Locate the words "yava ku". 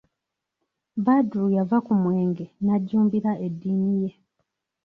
1.55-1.93